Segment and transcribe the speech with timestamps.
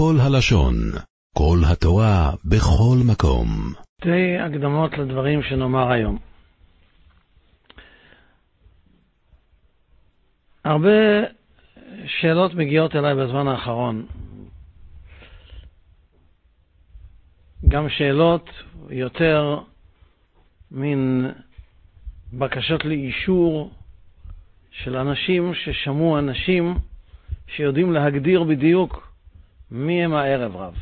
[0.00, 0.74] כל הלשון,
[1.36, 3.46] כל התורה, בכל מקום.
[4.00, 6.18] שתי הקדמות לדברים שנאמר היום.
[10.64, 10.90] הרבה
[12.06, 14.06] שאלות מגיעות אליי בזמן האחרון.
[17.68, 18.50] גם שאלות
[18.90, 19.58] יותר
[20.70, 21.30] מין
[22.32, 23.70] בקשות לאישור
[24.70, 26.74] של אנשים ששמעו אנשים
[27.46, 29.09] שיודעים להגדיר בדיוק
[29.70, 30.74] מי הם הערב רב.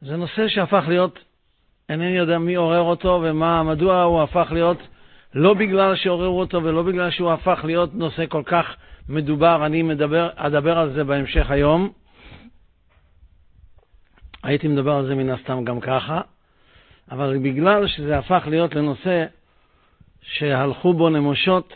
[0.00, 1.18] זה נושא שהפך להיות,
[1.88, 4.78] אינני יודע מי עורר אותו ומה, מדוע הוא הפך להיות,
[5.34, 8.76] לא בגלל שעוררו אותו ולא בגלל שהוא הפך להיות נושא כל כך
[9.08, 11.92] מדובר, אני מדבר, אדבר על זה בהמשך היום.
[14.42, 16.20] הייתי מדבר על זה מן הסתם גם ככה,
[17.10, 19.24] אבל בגלל שזה הפך להיות לנושא
[20.22, 21.74] שהלכו בו נמושות,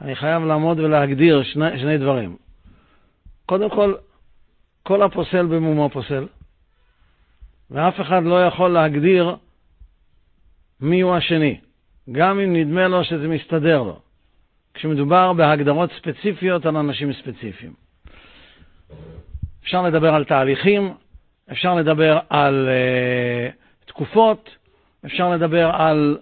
[0.00, 2.43] אני חייב לעמוד ולהגדיר שני, שני דברים.
[3.46, 3.94] קודם כל,
[4.82, 6.26] כל הפוסל במומו פוסל,
[7.70, 9.36] ואף אחד לא יכול להגדיר
[10.80, 11.60] מיהו השני,
[12.12, 13.98] גם אם נדמה לו שזה מסתדר לו,
[14.74, 17.72] כשמדובר בהגדרות ספציפיות על אנשים ספציפיים.
[19.62, 20.94] אפשר לדבר על תהליכים,
[21.52, 24.50] אפשר לדבר על uh, תקופות,
[25.04, 26.18] אפשר לדבר על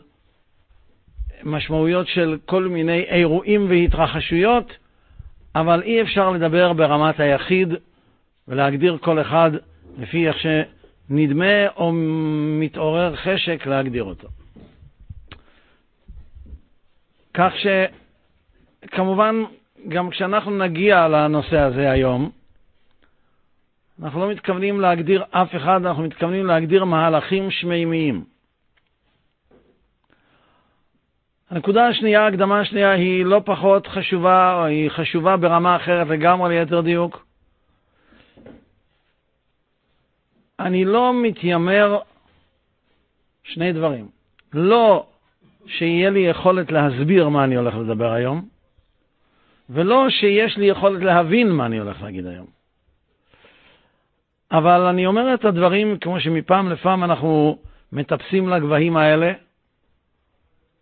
[1.44, 4.72] משמעויות של כל מיני אירועים והתרחשויות,
[5.54, 7.74] אבל אי אפשר לדבר ברמת היחיד
[8.48, 9.50] ולהגדיר כל אחד
[9.98, 11.92] לפי איך שנדמה או
[12.60, 14.28] מתעורר חשק להגדיר אותו.
[17.34, 17.52] כך
[18.82, 19.42] שכמובן,
[19.88, 22.30] גם כשאנחנו נגיע לנושא הזה היום,
[24.02, 28.24] אנחנו לא מתכוונים להגדיר אף אחד, אנחנו מתכוונים להגדיר מהלכים שמימיים.
[31.52, 36.80] הנקודה השנייה, ההקדמה השנייה, היא לא פחות חשובה, או היא חשובה ברמה אחרת לגמרי, ליתר
[36.80, 37.26] דיוק.
[40.60, 41.98] אני לא מתיימר
[43.42, 44.08] שני דברים.
[44.52, 45.06] לא
[45.66, 48.48] שיהיה לי יכולת להסביר מה אני הולך לדבר היום,
[49.70, 52.46] ולא שיש לי יכולת להבין מה אני הולך להגיד היום.
[54.52, 57.58] אבל אני אומר את הדברים כמו שמפעם לפעם אנחנו
[57.92, 59.32] מטפסים לגבהים האלה,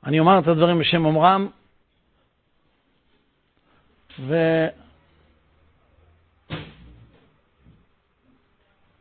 [0.04, 1.48] אני אומר את הדברים בשם אומרם,
[4.18, 4.34] ו...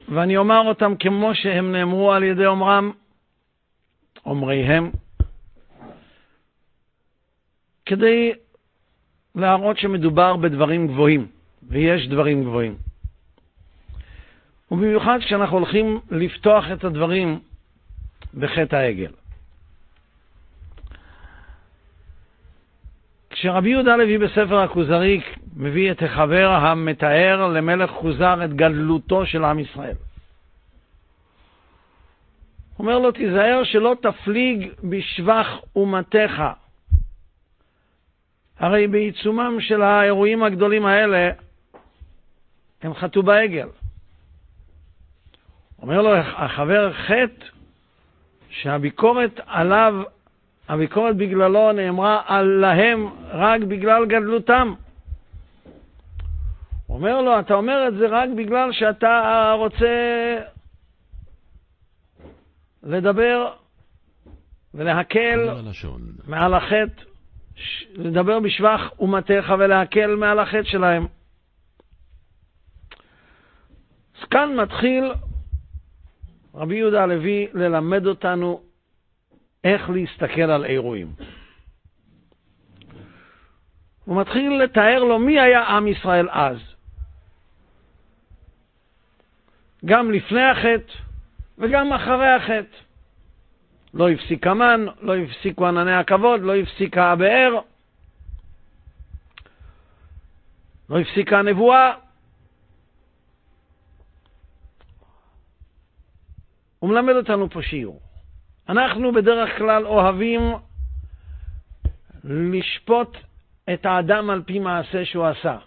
[0.09, 2.91] ואני אומר אותם כמו שהם נאמרו על ידי אומרם,
[4.25, 4.91] אומריהם,
[7.85, 8.33] כדי
[9.35, 11.27] להראות שמדובר בדברים גבוהים,
[11.67, 12.75] ויש דברים גבוהים.
[14.71, 17.39] ובמיוחד כשאנחנו הולכים לפתוח את הדברים
[18.33, 19.11] בחטא העגל.
[23.39, 25.21] כשרבי יהודה לוי בספר הכוזרי
[25.55, 29.95] מביא את החבר המתאר למלך חוזר את גדלותו של עם ישראל.
[32.79, 36.43] אומר לו, תיזהר שלא תפליג בשבח אומתך.
[38.59, 41.31] הרי בעיצומם של האירועים הגדולים האלה,
[42.81, 43.67] הם חטאו בעגל.
[45.81, 47.45] אומר לו החבר חטא
[48.49, 50.03] שהביקורת עליו
[50.69, 54.73] הביקורת בגללו נאמרה על להם רק בגלל גדלותם.
[56.87, 59.87] הוא אומר לו, אתה אומר את זה רק בגלל שאתה רוצה
[62.83, 63.51] לדבר
[64.73, 65.49] ולהקל
[66.27, 67.03] מעל החטא,
[67.93, 71.07] לדבר בשבח אומתך ולהקל מעל החטא שלהם.
[74.19, 75.13] אז כאן מתחיל
[76.55, 78.68] רבי יהודה הלוי ללמד אותנו
[79.63, 81.13] איך להסתכל על אירועים.
[84.05, 86.57] הוא מתחיל לתאר לו מי היה עם ישראל אז.
[89.85, 90.93] גם לפני החטא
[91.57, 92.77] וגם אחרי החטא.
[93.93, 97.59] לא הפסיק המן, לא הפסיקו ענני הכבוד, לא הפסיקה הבאר,
[100.89, 101.93] לא הפסיקה הנבואה.
[106.79, 108.08] הוא מלמד אותנו פה שיעור.
[108.69, 110.41] אנחנו בדרך כלל אוהבים
[112.23, 113.17] לשפוט
[113.73, 115.57] את האדם על פי מעשה שהוא עשה.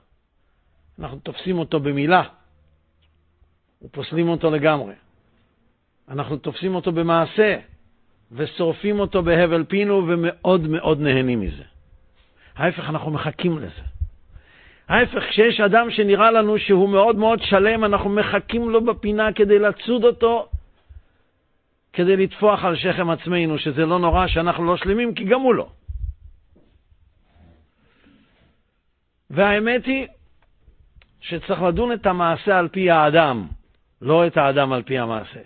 [0.99, 2.22] אנחנו תופסים אותו במילה
[3.82, 4.94] ופוסלים אותו לגמרי.
[6.08, 7.56] אנחנו תופסים אותו במעשה
[8.32, 11.62] ושורפים אותו בהבל פינו ומאוד מאוד נהנים מזה.
[12.56, 13.82] ההפך, אנחנו מחכים לזה.
[14.88, 20.04] ההפך, כשיש אדם שנראה לנו שהוא מאוד מאוד שלם, אנחנו מחכים לו בפינה כדי לצוד
[20.04, 20.49] אותו
[21.93, 25.69] כדי לטפוח על שכם עצמנו, שזה לא נורא שאנחנו לא שלמים, כי גם הוא לא.
[29.31, 30.06] והאמת היא
[31.21, 33.47] שצריך לדון את המעשה על פי האדם,
[34.03, 35.41] לא את האדם על פי המעשה.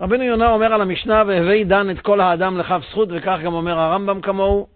[0.00, 3.78] רבנו יונה אומר על המשנה, והווי דן את כל האדם לכף זכות, וכך גם אומר
[3.78, 4.68] הרמב"ם כמוהו,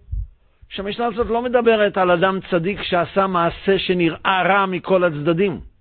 [0.69, 5.74] שהמשנה הזאת לא מדברת על אדם צדיק שעשה מעשה שנראה רע מכל הצדדים.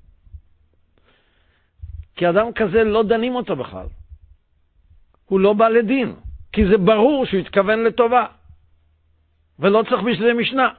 [2.16, 3.86] כי אדם כזה לא דנים אותו בכלל.
[5.26, 6.16] הוא לא בא לדין,
[6.54, 8.26] כי זה ברור שהוא התכוון לטובה,
[9.60, 10.70] ולא צריך בשביל זה משנה.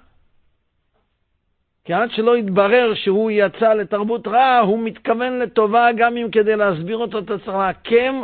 [1.85, 6.97] כי עד שלא יתברר שהוא יצא לתרבות רעה, הוא מתכוון לטובה, גם אם כדי להסביר
[6.97, 8.23] אותו אתה צריך לעקם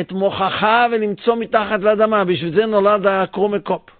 [0.00, 2.24] את מוכחה ולמצוא מתחת לאדמה.
[2.24, 3.90] בשביל זה נולד הקרומקופ.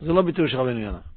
[0.00, 1.07] זה לא ביטוי של רבנו יונה.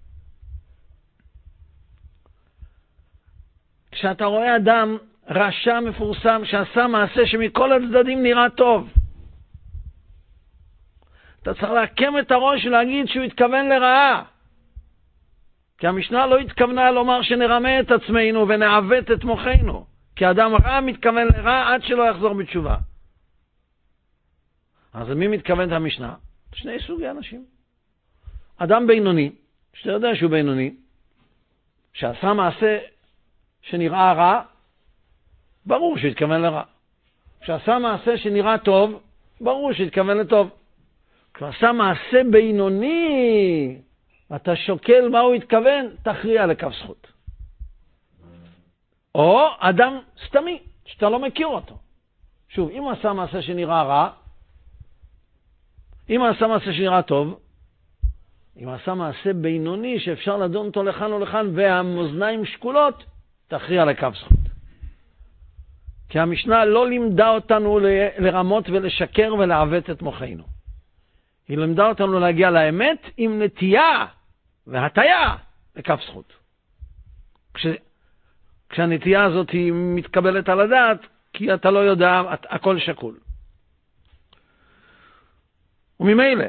[4.02, 8.90] כשאתה רואה אדם רשע מפורסם שעשה מעשה שמכל הצדדים נראה טוב,
[11.42, 14.24] אתה צריך לעקם את הראש ולהגיד שהוא התכוון לרעה.
[15.78, 19.86] כי המשנה לא התכוונה לומר שנרמה את עצמנו ונעוות את מוחנו.
[20.16, 22.78] כי אדם רע מתכוון לרע עד שלא יחזור בתשובה.
[24.94, 26.14] אז למי מתכוונת המשנה?
[26.54, 27.46] שני סוגי אנשים.
[28.58, 29.32] אדם בינוני,
[29.74, 30.76] שאתה יודע שהוא בינוני,
[31.94, 32.80] שעשה מעשה
[33.62, 34.42] שנראה רע,
[35.66, 36.64] ברור שהתכוון לרע.
[37.42, 39.02] כשעשה מעשה שנראה טוב,
[39.42, 40.50] ברור שהתכוון לטוב.
[41.34, 43.78] כשעשה מעשה בינוני,
[44.36, 47.08] אתה שוקל מה הוא התכוון, תכריע לכף זכות.
[49.16, 51.78] או אדם סתמי, שאתה לא מכיר אותו.
[52.50, 54.10] שוב, אם הוא עשה מעשה שנראה רע,
[56.10, 57.40] אם הוא עשה מעשה שנראה טוב,
[58.58, 63.04] אם הוא עשה מעשה בינוני שאפשר לדון אותו לכאן או לכאן והמאזניים שקולות,
[63.52, 64.40] תכריע לכף זכות.
[66.10, 67.80] כי המשנה לא לימדה אותנו
[68.20, 70.44] לרמות ולשקר ולעוות את מוחנו.
[71.48, 74.06] היא לימדה אותנו להגיע לאמת עם נטייה
[74.68, 75.36] והטיה
[75.76, 76.34] לכף זכות.
[77.54, 77.66] כש,
[78.70, 81.00] כשהנטייה הזאת היא מתקבלת על הדעת,
[81.34, 83.20] כי אתה לא יודע, הכל שקול.
[86.00, 86.46] וממילא,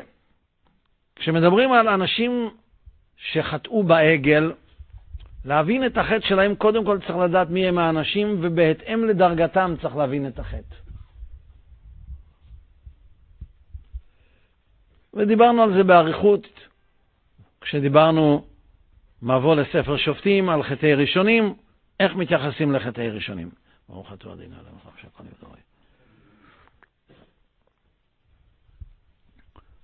[1.17, 2.51] כשמדברים על אנשים
[3.17, 4.53] שחטאו בעגל,
[5.45, 10.29] להבין את החטא שלהם, קודם כל צריך לדעת מי הם האנשים, ובהתאם לדרגתם צריך להבין
[10.29, 10.77] את החטא.
[15.15, 16.47] ודיברנו על זה באריכות,
[17.61, 18.45] כשדיברנו
[19.23, 21.55] מבוא לספר שופטים על חטאי ראשונים,
[22.01, 23.51] איך מתייחסים לחטאי ראשונים.
[23.89, 25.61] ברוך אתה אדינו אלוהים שהכל יבדורי.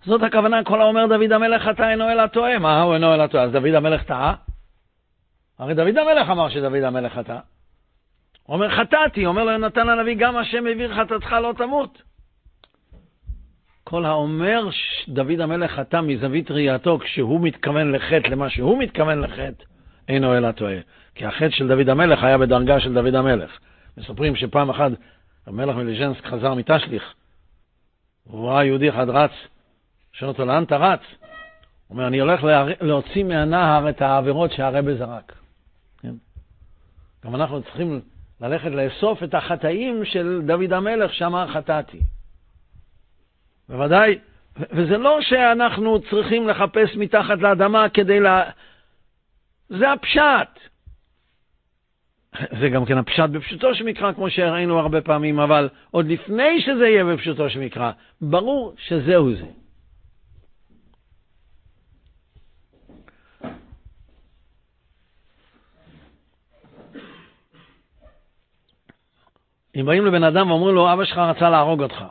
[0.04, 2.58] זאת הכוונה, כל האומר דוד המלך חטא אינו אלא טועה.
[2.58, 3.44] מה הוא אינו אלא טועה?
[3.44, 4.34] אז דוד המלך טעה?
[5.58, 7.38] הרי דוד המלך אמר שדוד המלך חטא.
[8.48, 12.02] אומר חטאתי, אומר לו יונתן הנביא, גם השם העביר חטאתך לא תמות.
[13.84, 14.68] כל האומר
[15.08, 19.64] דוד המלך חטא מזווית ראייתו כשהוא מתכוון לחטא למה שהוא מתכוון לחטא,
[20.08, 20.76] אינו אלא טועה.
[21.14, 23.58] כי החטא של דוד המלך היה בדרגה של דוד המלך.
[23.98, 24.92] מספרים שפעם אחת
[25.46, 27.14] המלך מליז'נסק חזר מתשליך,
[28.24, 29.30] הוא ראה יהודי אחד רץ,
[30.12, 31.00] שואל אותו, לאן אתה רץ?
[31.00, 31.28] הוא
[31.90, 32.40] אומר, אני הולך
[32.80, 35.32] להוציא מהנהר את העבירות שהרבה זרק.
[37.28, 38.00] גם אנחנו צריכים
[38.40, 42.00] ללכת לאסוף את החטאים של דוד המלך שאמר חטאתי.
[43.68, 44.18] בוודאי,
[44.56, 48.22] וזה לא שאנחנו צריכים לחפש מתחת לאדמה כדי ל...
[48.22, 48.50] לה...
[49.68, 50.60] זה הפשט.
[52.60, 56.88] זה גם כן הפשט בפשוטו של מקרא, כמו שראינו הרבה פעמים, אבל עוד לפני שזה
[56.88, 59.57] יהיה בפשוטו של מקרא, ברור שזהו זה.
[69.80, 72.04] אם באים לבן אדם ואומרים לו, אבא שלך רצה להרוג אותך,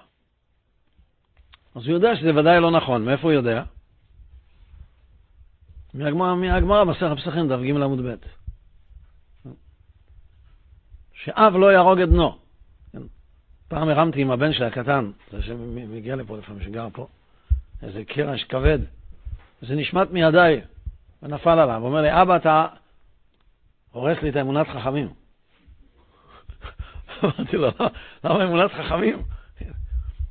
[1.75, 3.05] אז הוא יודע שזה ודאי לא נכון.
[3.05, 3.63] מאיפה הוא יודע?
[5.93, 8.15] מהגמרא מסכת פסחים, דף ג' עמוד ב'.
[11.13, 12.38] שאב לא יהרוג את בנו.
[13.67, 17.07] פעם הרמתי עם הבן שלי הקטן, זה שמגיע לפה לפעמים, שגר פה,
[17.83, 18.79] איזה קרש כבד,
[19.62, 20.62] זה נשמט מידיי
[21.24, 21.79] ונפל עליו.
[21.79, 22.67] הוא אומר לי, אבא, אתה
[23.91, 25.09] הורס לי את האמונת חכמים.
[27.24, 27.71] אמרתי לו,
[28.24, 29.24] למה אמונת חכמים?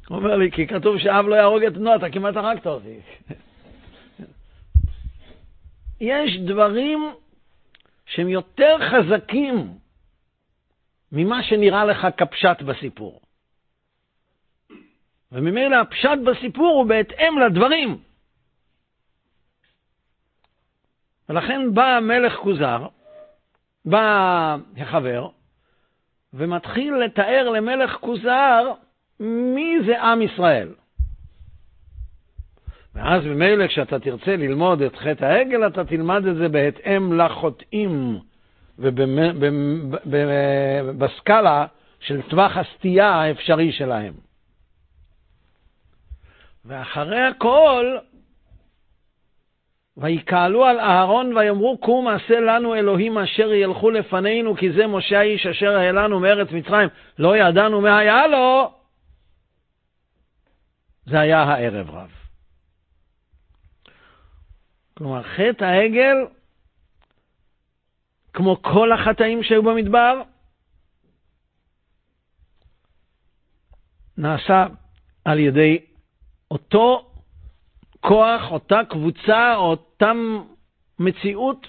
[0.09, 3.00] הוא אומר לי, כי כתוב שאב לא יהרוג את בנו, אתה כמעט הרגת אותי.
[6.00, 7.12] יש דברים
[8.07, 9.78] שהם יותר חזקים
[11.12, 13.21] ממה שנראה לך כפשט בסיפור.
[15.33, 17.99] וממילא הפשט בסיפור הוא בהתאם לדברים.
[21.28, 22.87] ולכן בא המלך כוזר,
[23.85, 25.28] בא החבר,
[26.37, 28.73] ומתחיל לתאר למלך כוזר
[29.21, 30.69] מי זה עם ישראל.
[32.95, 38.19] ואז ממילא כשאתה תרצה ללמוד את חטא העגל, אתה תלמד את זה בהתאם לחוטאים
[40.88, 41.66] ובסקאלה
[42.00, 44.12] של טווח הסטייה האפשרי שלהם.
[46.64, 47.97] ואחרי הכל,
[49.97, 55.47] ויקהלו על אהרון ויאמרו קום עשה לנו אלוהים אשר ילכו לפנינו כי זה משה האיש
[55.47, 56.88] אשר העלנו מארץ מצרים
[57.19, 58.73] לא ידענו מה היה לו
[61.07, 62.11] זה היה הערב רב.
[64.95, 66.17] כלומר חטא העגל
[68.33, 70.23] כמו כל החטאים שהיו במדבר
[74.19, 74.67] נעשה
[75.25, 75.79] על ידי
[76.50, 77.11] אותו
[78.00, 79.55] כוח, אותה קבוצה,
[79.97, 80.17] אותם
[80.99, 81.67] מציאות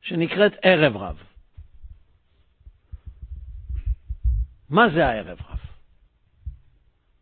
[0.00, 1.22] שנקראת ערב רב.
[4.68, 5.58] מה זה הערב רב?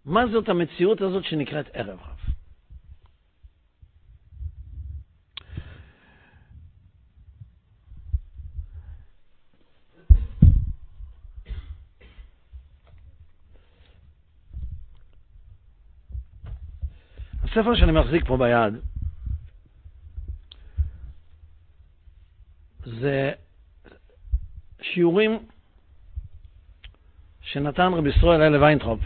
[0.05, 2.17] מה זאת המציאות הזאת שנקראת ערב רב?
[17.43, 18.96] הספר שאני מחזיק פה ביד
[22.87, 23.33] זה
[24.83, 25.39] שיעורים
[27.41, 29.01] שנתן רבי ישראל אליה ויינטרוב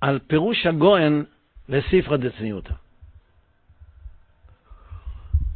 [0.00, 1.24] על פירוש הגאון
[1.68, 2.74] לספרא דצניעותא.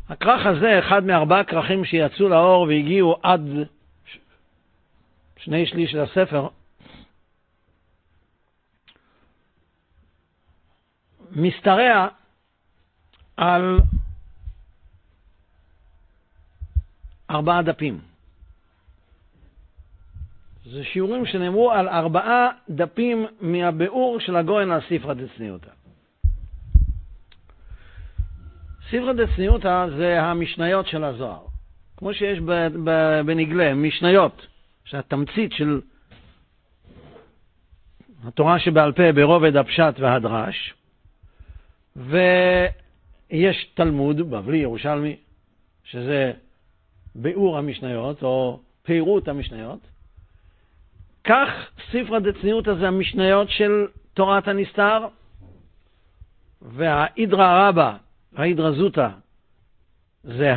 [0.09, 3.41] הכרך הזה, אחד מארבעה כרכים שיצאו לאור והגיעו עד
[5.37, 6.49] שני שליש של הספר,
[11.37, 12.09] משתרע
[13.37, 13.79] על
[17.32, 17.98] ארבעה דפים.
[20.64, 25.70] זה שיעורים שנאמרו על ארבעה דפים מהביאור של הגויין על ספרא דצניותא.
[28.88, 31.46] ספרא דצניותא זה המשניות של הזוהר.
[31.96, 32.38] כמו שיש
[33.24, 34.46] בנגלה, משניות,
[34.84, 35.80] שהתמצית של
[38.24, 40.74] התורה שבעל פה ברובד הפשט והדרש,
[41.96, 45.16] ויש תלמוד, בבלי, ירושלמי,
[45.84, 46.32] שזה
[47.14, 49.81] ביאור המשניות, או פירוט המשניות.
[51.25, 51.49] כך
[51.90, 55.07] ספרא דצניותא זה המשניות של תורת הנסתר,
[56.62, 57.97] והאידרא רבא,
[58.37, 59.09] האידרא זוטא,
[60.25, 60.52] זה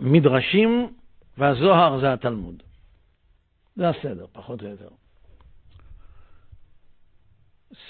[0.00, 0.92] המדרשים,
[1.38, 2.62] והזוהר זה התלמוד.
[3.76, 4.88] זה הסדר, פחות או יותר.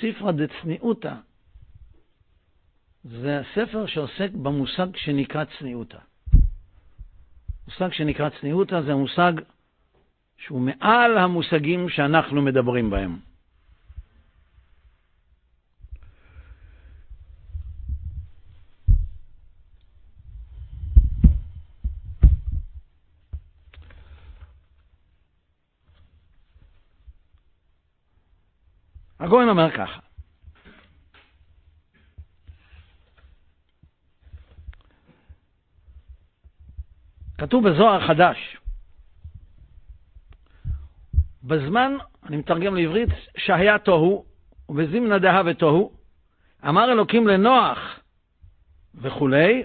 [0.01, 1.15] ספרא דצניעותא
[3.05, 5.99] זה ספר שעוסק במושג שנקרא צניעותא.
[7.69, 9.33] מושג שנקרא צניעותא זה מושג
[10.37, 13.19] שהוא מעל המושגים שאנחנו מדברים בהם.
[29.21, 30.08] הגויין אומר ככה,
[37.39, 38.57] כתוב בזוהר חדש,
[41.45, 41.93] בזמן,
[42.27, 44.25] אני מתרגם לעברית, שהיה תוהו,
[44.69, 45.93] ובזמנה דהה ותוהו,
[46.69, 48.01] אמר אלוקים לנוח
[48.95, 49.63] וכולי,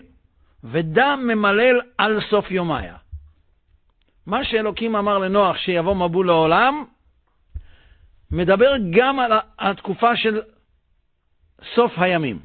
[0.63, 2.95] ודם ממלל על סוף יומיה.
[4.25, 6.85] מה שאלוקים אמר לנוח שיבוא מבול לעולם,
[8.31, 10.41] מדבר גם על התקופה של
[11.75, 12.39] סוף הימים.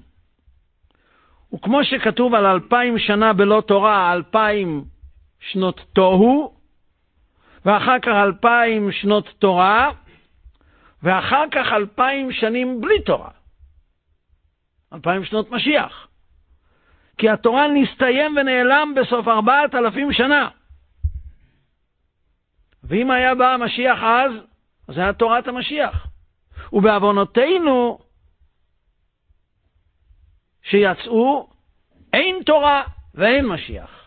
[1.54, 4.84] וכמו שכתוב על אלפיים שנה בלא תורה, אלפיים
[5.40, 6.58] שנות תוהו,
[7.64, 9.90] ואחר כך אלפיים שנות תורה,
[11.02, 13.30] ואחר כך אלפיים שנים בלי תורה.
[14.92, 16.08] אלפיים שנות משיח.
[17.18, 20.48] כי התורה נסתיים ונעלם בסוף ארבעת אלפים שנה.
[22.84, 24.32] ואם היה בא המשיח אז,
[24.88, 26.06] זה היה תורת המשיח.
[26.72, 27.98] ובעוונותינו
[30.62, 31.50] שיצאו,
[32.12, 32.82] אין תורה
[33.14, 33.97] ואין משיח.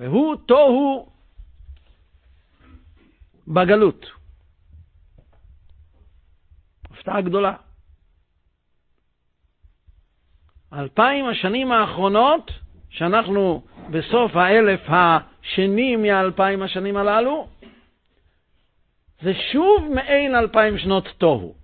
[0.00, 1.08] והוא תוהו
[3.48, 4.06] בגלות.
[6.90, 7.54] הפתעה גדולה.
[10.72, 12.50] אלפיים השנים האחרונות,
[12.90, 17.48] שאנחנו בסוף האלף השני מאלפיים השנים הללו,
[19.22, 21.59] זה שוב מעין אלפיים שנות תוהו.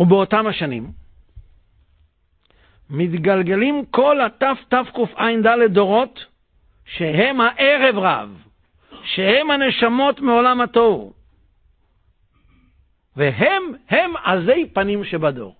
[0.00, 0.92] ובאותם השנים
[2.90, 6.26] מתגלגלים כל התתקע"ד דורות
[6.84, 8.42] שהם הערב רב,
[9.04, 11.12] שהם הנשמות מעולם התוהו,
[13.16, 15.56] והם הם עזי פנים שבדור.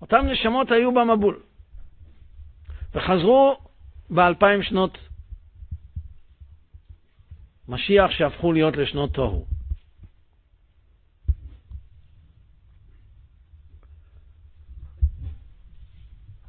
[0.00, 1.42] אותם נשמות היו במבול,
[2.94, 3.56] וחזרו
[4.10, 4.98] באלפיים שנות
[7.68, 9.51] משיח שהפכו להיות לשנות תוהו.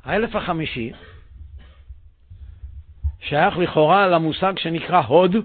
[0.04, 0.92] האלף החמישי
[3.20, 5.36] שייך לכאורה למושג שנקרא הוד,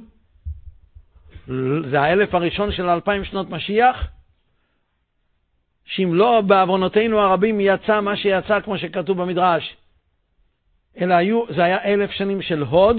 [1.90, 4.06] זה האלף הראשון של אלפיים שנות משיח,
[5.84, 9.76] שאם לא בעוונותינו הרבים יצא מה שיצא, כמו שכתוב במדרש,
[11.00, 12.96] אלא היו, זה היה אלף שנים של הוד,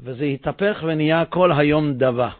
[0.00, 2.30] וזה התהפך ונהיה כל היום דבה.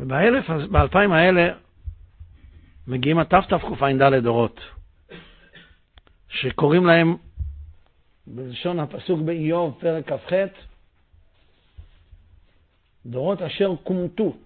[0.00, 1.54] ובאלף, באלפיים האלה
[2.86, 4.60] מגיעים התתקע"ד דורות,
[6.28, 7.16] שקוראים להם,
[8.26, 10.32] בלשון הפסוק באיוב, פרק כ"ח,
[13.06, 14.36] דורות אשר כומתו.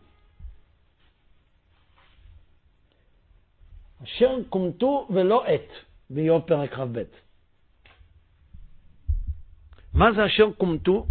[4.04, 5.68] אשר כומתו ולא עת,
[6.10, 7.02] באיוב פרק כ"ב.
[9.94, 11.06] מה זה אשר כומתו?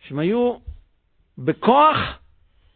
[0.00, 0.56] שהם היו
[1.38, 1.96] בכוח,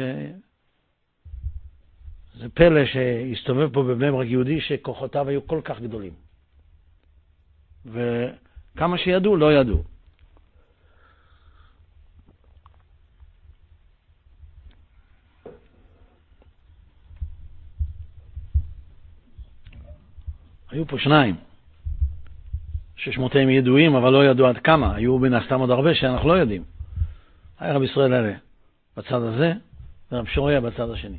[2.35, 6.13] זה פלא שהסתובב פה בבני ברק יהודי שכוחותיו היו כל כך גדולים.
[7.85, 9.83] וכמה שידעו, לא ידעו.
[20.75, 21.35] היו פה שניים,
[22.95, 24.95] ששמותיהם ידועים, אבל לא ידעו עד כמה.
[24.95, 26.63] היו מן הסתם עוד הרבה שאנחנו לא יודעים.
[27.59, 28.33] היה רב ישראל אלה
[28.97, 29.53] בצד הזה,
[30.11, 31.17] ורב שוריה בצד השני.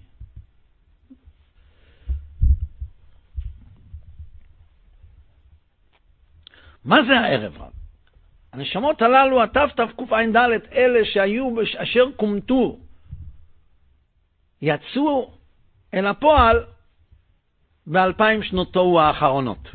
[6.85, 7.73] מה זה הערב רב?
[8.53, 10.37] הנשמות הללו, התתקע"ד,
[10.73, 12.79] אלה שהיו, אשר כומתו,
[14.63, 15.35] יצאו
[15.95, 16.65] אל הפועל
[17.87, 19.69] באלפיים שנותו האחרונות.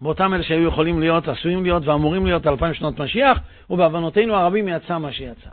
[0.00, 3.38] באותם אלה שהיו יכולים להיות, עשויים להיות ואמורים להיות אלפיים שנות משיח,
[3.70, 5.50] ובהבנותינו הרבים יצא מה שיצא.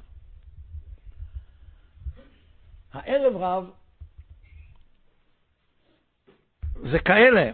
[2.94, 3.70] הערב רב
[6.92, 7.52] זה כאלה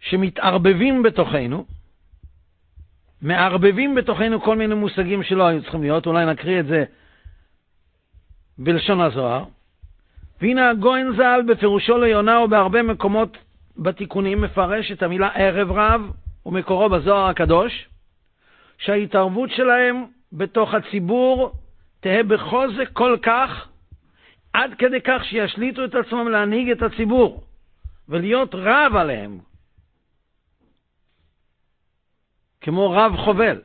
[0.00, 1.64] שמתערבבים בתוכנו,
[3.22, 6.84] מערבבים בתוכנו כל מיני מושגים שלא היו צריכים להיות, אולי נקריא את זה
[8.58, 9.44] בלשון הזוהר.
[10.40, 13.38] והנה הגויין ז"ל בפירושו ליונה ובהרבה מקומות
[13.78, 16.10] בתיקונים מפרש את המילה ערב רב
[16.46, 17.88] ומקורו בזוהר הקדוש,
[18.78, 21.52] שההתערבות שלהם בתוך הציבור
[22.00, 23.68] תהא בחוזק כל כך,
[24.52, 27.44] עד כדי כך שישליטו את עצמם להנהיג את הציבור
[28.08, 29.38] ולהיות רב עליהם,
[32.60, 33.60] כמו רב חובל.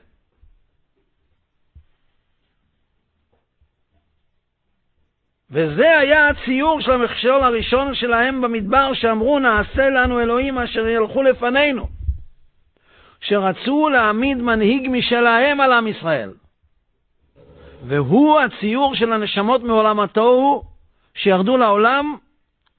[5.52, 11.88] וזה היה הציור של המכשול הראשון שלהם במדבר, שאמרו נעשה לנו אלוהים אשר ילכו לפנינו,
[13.22, 16.32] שרצו להעמיד מנהיג משלהם על עם ישראל.
[17.88, 20.64] והוא הציור של הנשמות מעולם התוהו
[21.14, 22.16] שירדו לעולם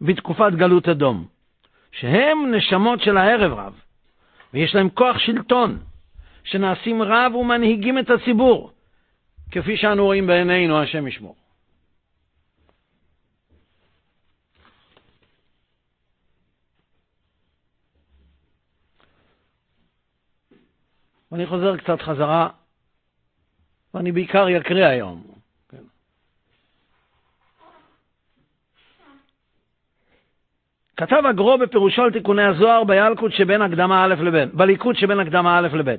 [0.00, 1.24] בתקופת גלות אדום,
[1.92, 3.72] שהם נשמות של הערב רב,
[4.54, 5.78] ויש להם כוח שלטון,
[6.44, 8.70] שנעשים רב ומנהיגים את הציבור,
[9.50, 11.41] כפי שאנו רואים בעינינו, השם ישמור.
[21.32, 22.48] ואני חוזר קצת חזרה,
[23.94, 25.22] ואני בעיקר יקריא היום.
[25.68, 25.82] כן.
[30.96, 35.68] כתב הגרו בפירושו על תיקוני הזוהר בילקוט שבין הקדמה א' לב', בליקוד שבין הקדמה א'
[35.72, 35.96] לב'.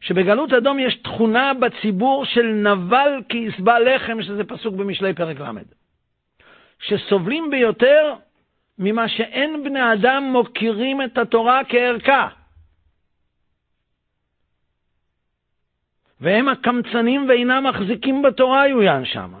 [0.00, 5.44] שבגלות אדום יש תכונה בציבור של נבל כי יסבע לחם, שזה פסוק במשלי פרק ל',
[6.78, 8.14] שסובלים ביותר
[8.78, 12.41] ממה שאין בני אדם מוקירים את התורה כערכה.
[16.22, 19.40] והם הקמצנים ואינם מחזיקים בתורה יוין שמה.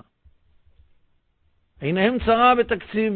[1.80, 3.14] עיניהם צרה בתקציב,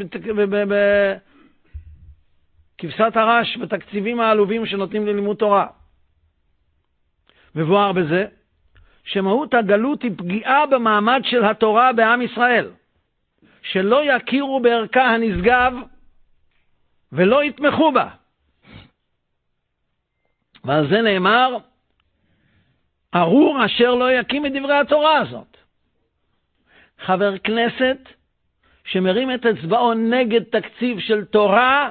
[2.79, 5.67] בכבשת הרש, בתקציבים העלובים שנותנים ללימוד תורה.
[7.55, 8.27] מבואר בזה
[9.05, 12.71] שמהות הגלות היא פגיעה במעמד של התורה בעם ישראל,
[13.63, 15.73] שלא יכירו בערכה הנשגב
[17.13, 18.09] ולא יתמכו בה.
[20.65, 21.57] ועל זה נאמר,
[23.21, 25.57] ארור אשר לא יקים את דברי התורה הזאת.
[26.99, 27.99] חבר כנסת
[28.85, 31.91] שמרים את אצבעו נגד תקציב של תורה,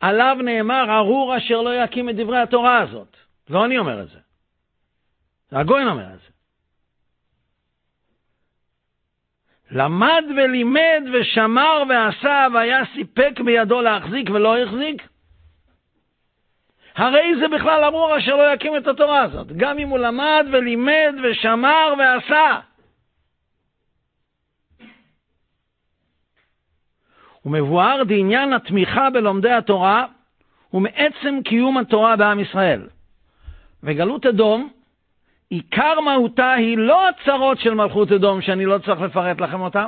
[0.00, 3.16] עליו נאמר, ארור אשר לא יקים את דברי התורה הזאת.
[3.50, 4.18] לא אני אומר את זה.
[5.52, 6.28] הגויין אומר את זה.
[9.70, 15.08] למד ולימד ושמר ועשה והיה סיפק בידו להחזיק ולא החזיק?
[16.98, 21.14] הרי זה בכלל אמור אשר לא יקים את התורה הזאת, גם אם הוא למד ולימד
[21.22, 22.60] ושמר ועשה.
[27.44, 30.06] ומבואר דעניין התמיכה בלומדי התורה
[30.72, 32.88] ומעצם קיום התורה בעם ישראל.
[33.82, 34.70] וגלות אדום
[35.50, 39.86] עיקר מהותה היא לא הצרות של מלכות אדום, שאני לא צריך לפרט לכם אותה,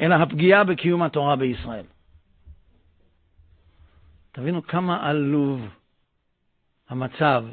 [0.00, 1.84] אלא הפגיעה בקיום התורה בישראל.
[4.38, 5.60] תבינו כמה עלוב
[6.88, 7.44] המצב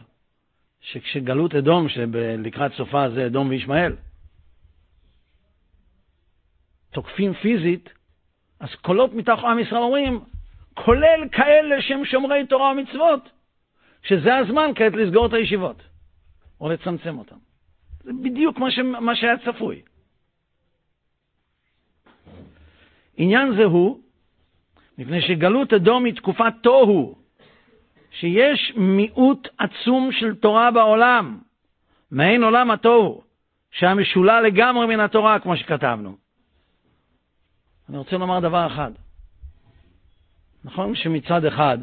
[0.82, 3.96] שכשגלות אדום, שלקראת סופה זה אדום וישמעאל,
[6.92, 7.90] תוקפים פיזית,
[8.60, 10.20] אז קולות מתוך עם ישראל אומרים,
[10.74, 13.30] כולל כאלה שהם שומרי תורה ומצוות,
[14.04, 15.82] שזה הזמן כעת לסגור את הישיבות,
[16.62, 17.38] או לצמצם אותן.
[18.04, 18.80] זה בדיוק מה, ש...
[18.80, 19.82] מה שהיה צפוי.
[23.18, 24.05] עניין זה הוא,
[24.98, 27.16] מפני שגלות אדום היא תקופת תוהו,
[28.12, 31.40] שיש מיעוט עצום של תורה בעולם,
[32.12, 33.24] מעין עולם התוהו,
[33.72, 36.18] שהיה משולל לגמרי מן התורה, כמו שכתבנו.
[37.90, 38.92] אני רוצה לומר דבר אחד.
[40.64, 41.78] נכון שמצד אחד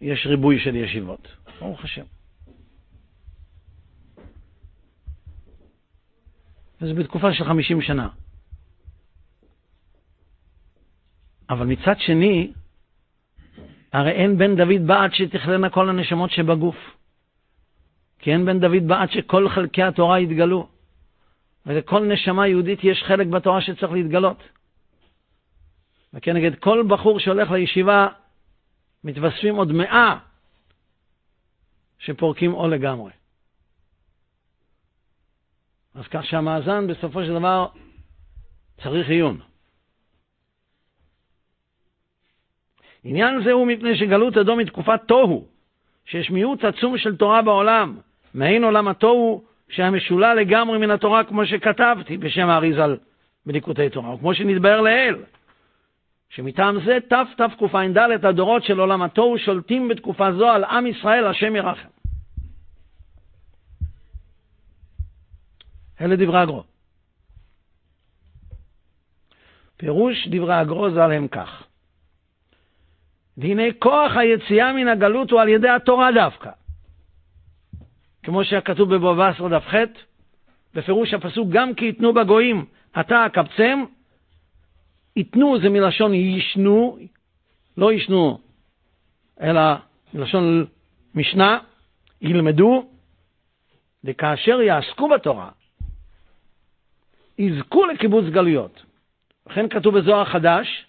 [0.00, 1.28] יש ריבוי של ישיבות,
[1.60, 2.04] ברוך השם.
[6.80, 8.08] וזה בתקופה של 50 שנה.
[11.50, 12.52] אבל מצד שני,
[13.92, 16.76] הרי אין בן דוד בעד שתכלנה כל הנשמות שבגוף.
[18.18, 20.68] כי אין בן דוד בעד שכל חלקי התורה יתגלו.
[21.66, 24.42] ולכל נשמה יהודית יש חלק בתורה שצריך להתגלות.
[26.14, 28.08] וכנגד כל בחור שהולך לישיבה,
[29.04, 30.18] מתווספים עוד מאה
[31.98, 33.12] שפורקים עול לגמרי.
[35.94, 37.66] אז כך שהמאזן בסופו של דבר
[38.82, 39.40] צריך עיון.
[43.08, 45.46] עניין זה הוא מפני שגלות אדום היא תקופת תוהו,
[46.04, 47.96] שיש מיעוט עצום של תורה בעולם,
[48.34, 52.96] מעין עולם התוהו שהיה משולל לגמרי מן התורה, כמו שכתבתי בשם האריזל
[53.46, 55.16] בליקוטי תורה, וכמו שנתבהר לעיל,
[56.28, 61.88] שמטעם זה תתקע"ד הדורות של עולם התוהו שולטים בתקופה זו על עם ישראל, השם ירחם.
[66.00, 66.64] אלה דברי הגרו.
[69.76, 71.65] פירוש דברי הגרו ז"ל הם כך:
[73.36, 76.50] והנה כוח היציאה מן הגלות הוא על ידי התורה דווקא.
[78.22, 79.74] כמו שכתוב בבבא בתרא דף ח',
[80.74, 82.64] בפירוש הפסוק, גם כי יתנו בגויים,
[83.00, 83.84] אתה אקבצם,
[85.16, 86.98] יתנו זה מלשון ישנו,
[87.76, 88.38] לא ישנו,
[89.40, 89.60] אלא
[90.14, 90.64] מלשון
[91.14, 91.58] משנה,
[92.20, 92.88] ילמדו,
[94.04, 95.50] וכאשר יעסקו בתורה,
[97.38, 98.82] יזכו לקיבוץ גלויות.
[99.46, 100.85] לכן כתוב בזוהר חדש,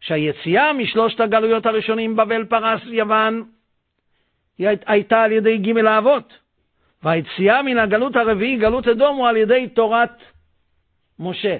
[0.00, 3.44] שהיציאה משלושת הגלויות הראשונים, בבל, פרס, יוון,
[4.58, 6.38] הייתה על ידי ג' האבות,
[7.02, 10.22] והיציאה מן הגלות הרביעי, גלות אדום, הוא על ידי תורת
[11.18, 11.56] משה.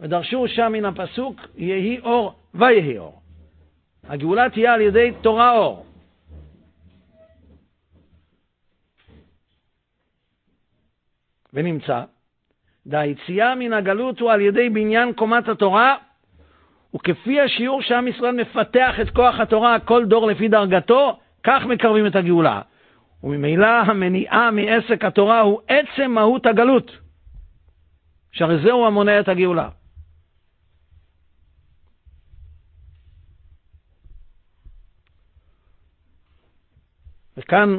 [0.00, 3.20] ודרשו שם מן הפסוק, יהי אור ויהי אור.
[4.04, 5.86] הגאולה תהיה על ידי תורה אור.
[11.52, 12.02] ונמצא,
[12.86, 15.96] דהיציאה מן הגלות הוא על ידי בניין קומת התורה
[16.94, 22.16] וכפי השיעור שעם ישראל מפתח את כוח התורה, כל דור לפי דרגתו, כך מקרבים את
[22.16, 22.60] הגאולה.
[23.22, 26.90] וממילא המניעה מעסק התורה הוא עצם מהות הגלות,
[28.32, 29.68] שהרי זהו המונע את הגאולה.
[37.36, 37.78] וכאן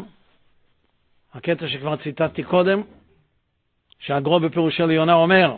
[1.34, 2.82] הקטע שכבר ציטטתי קודם,
[4.00, 5.58] שהגרו בפירושו ליונה אומר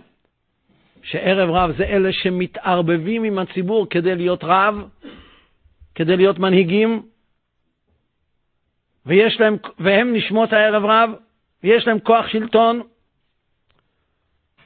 [1.03, 4.75] שערב רב זה אלה שמתערבבים עם הציבור כדי להיות רב,
[5.95, 7.03] כדי להיות מנהיגים,
[9.05, 11.09] ויש להם, והם נשמות הערב רב,
[11.63, 12.81] ויש להם כוח שלטון,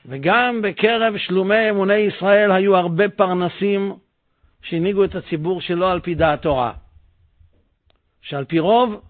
[0.05, 3.93] וגם בקרב שלומי אמוני ישראל היו הרבה פרנסים
[4.61, 6.73] שהנהיגו את הציבור שלא על פי דעת תורה,
[8.21, 9.01] שעל פי רוב,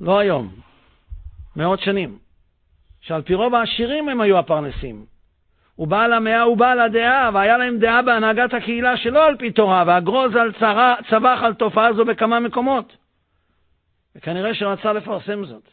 [0.00, 0.54] לא היום,
[1.56, 2.18] מאות שנים,
[3.00, 5.09] שעל פי רוב העשירים הם היו הפרנסים.
[5.80, 10.52] ובעל המאה ובעל הדעה, והיה להם דעה בהנהגת הקהילה שלא על פי תורה, והגרוז על
[10.52, 12.96] צרה, צבח על תופעה זו בכמה מקומות.
[14.14, 15.70] וכנראה שרצה לפרסם זאת.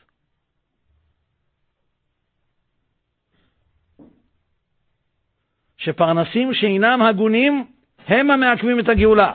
[5.77, 7.67] שפרנסים שאינם הגונים
[8.07, 9.33] הם המעכבים את הגאולה.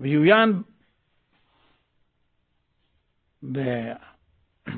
[0.00, 0.62] ויוין
[3.52, 3.58] ב...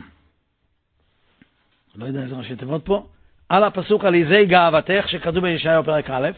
[1.95, 3.07] לא יודע איזה ראשי תיבות פה,
[3.53, 6.31] על הפסוק על עזי גאוותך שכתוב בישעיהו פרק א',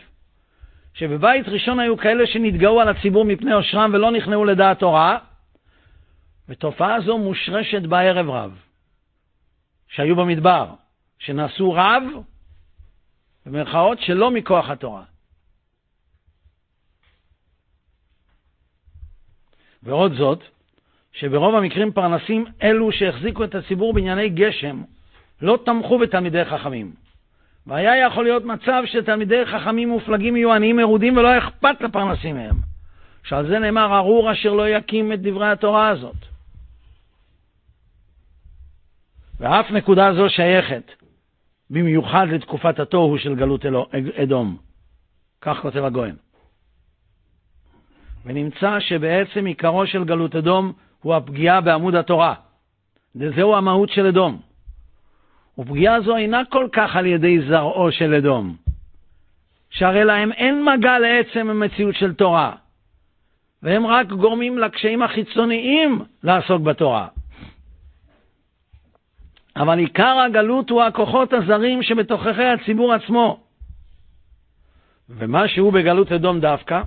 [0.95, 5.19] שבבית ראשון היו כאלה שנתגאו על הציבור מפני עושרם ולא נכנעו לדעת תורה,
[6.49, 8.59] ותופעה זו מושרשת בערב רב,
[9.89, 10.67] שהיו במדבר,
[11.19, 12.03] שנעשו רב,
[13.47, 15.03] במרכאות, שלא מכוח התורה.
[19.83, 20.43] ועוד זאת,
[21.13, 24.83] שברוב המקרים פרנסים אלו שהחזיקו את הציבור בענייני גשם,
[25.43, 27.04] לא תמכו בתלמידי חכמים.
[27.67, 32.57] והיה יכול להיות מצב שתלמידי חכמים מופלגים יהיו עניים מרודים ולא אכפת לפרנסים מהם.
[33.25, 36.17] שעל זה נאמר, ארור אשר לא יקים את דברי התורה הזאת.
[39.41, 40.93] ואף נקודה זו שייכת
[41.71, 43.65] במיוחד לתקופת התוהו של גלות
[44.23, 44.57] אדום.
[45.41, 46.17] כך כותב הגויין.
[48.25, 50.73] ונמצא שבעצם עיקרו של גלות אדום
[51.03, 52.35] הוא הפגיעה בעמוד התורה.
[53.17, 54.41] וזהו המהות של אדום.
[55.59, 58.57] ופגיעה זו אינה כל כך על ידי זרעו של אדום,
[59.71, 62.53] שהרי להם אין מגע לעצם המציאות של תורה,
[63.63, 67.09] והם רק גורמים לקשיים החיצוניים לעסוק בתורה.
[69.57, 73.41] אבל עיקר הגלות הוא הכוחות הזרים שבתוככי הציבור עצמו.
[75.09, 76.83] ומה שהוא בגלות אדום דווקא,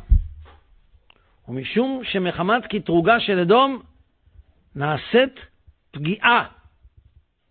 [1.47, 3.81] ומשום שמחמת קטרוגה של אדום
[4.75, 5.39] נעשית
[5.91, 6.45] פגיעה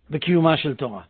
[0.09, 1.03] בקיומה של תורה.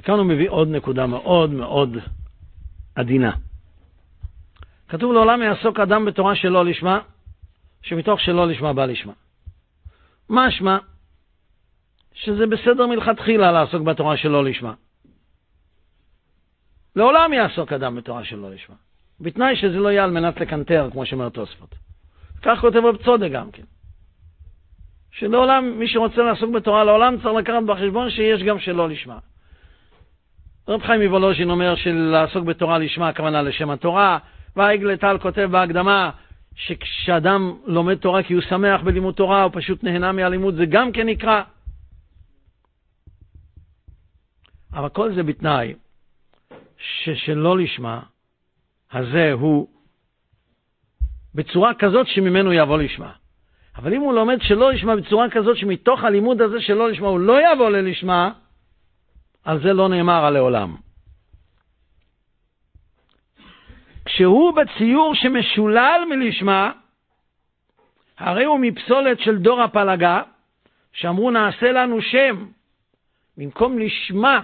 [0.00, 1.96] וכאן הוא מביא עוד נקודה מאוד מאוד
[2.94, 3.32] עדינה.
[4.88, 7.00] כתוב לעולם יעסוק אדם בתורה שלא לשמה,
[7.82, 9.12] שמתוך שלא לשמה בא לשמה.
[10.30, 10.78] משמע
[12.14, 14.74] שזה בסדר מלכתחילה לעסוק בתורה שלא לשמה.
[16.96, 18.76] לעולם יעסוק אדם בתורה שלא לשמה,
[19.20, 21.74] בתנאי שזה לא יהיה על מנת לקנטר, כמו שאומר תוספות.
[22.42, 23.62] כך כותב רב צודק גם כן.
[25.12, 29.18] שלעולם, מי שרוצה לעסוק בתורה לעולם צריך לקחת בחשבון שיש גם שלא לשמה.
[30.68, 34.18] רב חיים מוולוז'ין אומר שלעסוק בתורה לשמה הכוונה לשם התורה,
[34.56, 36.10] והעגל טל כותב בהקדמה
[36.54, 41.06] שכשאדם לומד תורה כי הוא שמח בלימוד תורה, הוא פשוט נהנה מהלימוד, זה גם כן
[41.06, 41.42] נקרא.
[44.72, 45.74] אבל כל זה בתנאי
[46.78, 48.00] ששלא לשמה,
[48.92, 49.68] הזה הוא
[51.34, 53.12] בצורה כזאת שממנו יבוא לשמה.
[53.76, 57.52] אבל אם הוא לומד שלא לשמה בצורה כזאת שמתוך הלימוד הזה שלא לשמה הוא לא
[57.52, 58.32] יבוא ללשמה,
[59.44, 60.76] על זה לא נאמר הלעולם.
[64.04, 66.72] כשהוא בציור שמשולל מלשמה,
[68.18, 70.22] הרי הוא מפסולת של דור הפלגה,
[70.92, 72.46] שאמרו נעשה לנו שם,
[73.36, 74.40] במקום לשמה,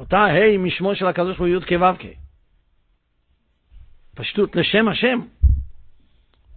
[0.00, 2.08] אותה ה' משמו של הקדוש ברוך הוא י' כו'
[4.14, 5.20] פשטות לשם השם.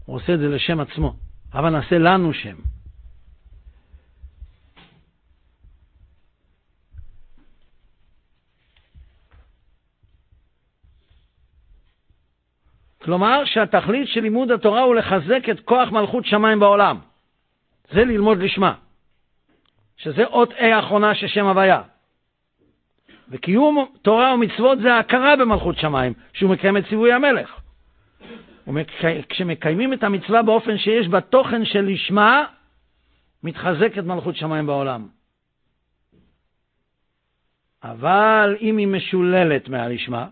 [0.05, 1.15] הוא עושה את זה לשם עצמו,
[1.53, 2.55] אבל נעשה לנו שם.
[13.01, 16.99] כלומר שהתכלית של לימוד התורה הוא לחזק את כוח מלכות שמיים בעולם.
[17.91, 18.73] זה ללמוד לשמה,
[19.97, 21.92] שזה אות A האחרונה של שם הוויה.
[23.33, 27.59] וקיום תורה ומצוות זה ההכרה במלכות שמיים, שהוא מקיים את ציווי המלך.
[28.67, 32.45] וכשמקיימים את המצווה באופן שיש בה תוכן של לשמה,
[33.43, 35.07] מתחזקת מלכות שמיים בעולם.
[37.83, 40.27] אבל אם היא משוללת מהלשמה,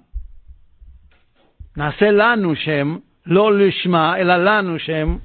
[1.77, 5.17] נעשה לנו שם, לא לשמה, אלא לנו שם,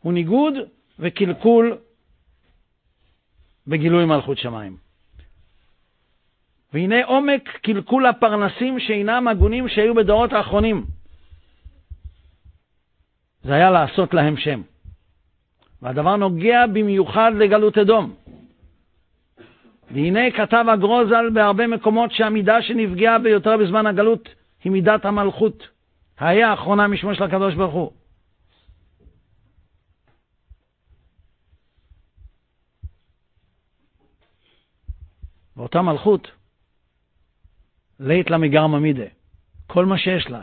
[0.00, 0.54] הוא ניגוד
[0.98, 1.78] וקלקול
[3.66, 4.83] בגילוי מלכות שמיים.
[6.74, 10.84] והנה עומק קלקול הפרנסים שאינם הגונים שהיו בדורות האחרונים.
[13.42, 14.62] זה היה לעשות להם שם.
[15.82, 18.14] והדבר נוגע במיוחד לגלות אדום.
[19.90, 24.28] והנה כתב הגרוזל בהרבה מקומות שהמידה שנפגעה ביותר בזמן הגלות
[24.64, 25.68] היא מידת המלכות,
[26.18, 27.92] היה האחרונה משמו של הקדוש ברוך הוא.
[35.56, 36.30] ואותה מלכות,
[38.00, 39.04] לית לה מגרמא מידה.
[39.66, 40.40] כל מה שיש לה,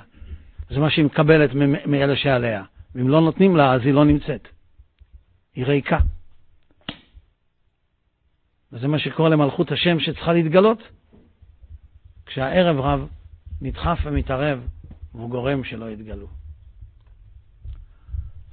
[0.69, 1.49] זה מה שהיא מקבלת
[1.85, 2.63] מאלה שעליה.
[2.95, 4.47] ואם לא נותנים לה, אז היא לא נמצאת.
[5.55, 5.99] היא ריקה.
[8.71, 10.83] וזה מה שקורה למלכות השם שצריכה להתגלות.
[12.25, 13.07] כשהערב רב
[13.61, 14.59] נדחף ומתערב,
[15.13, 16.27] והוא גורם שלא יתגלו.